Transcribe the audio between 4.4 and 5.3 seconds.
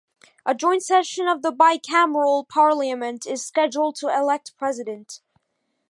president.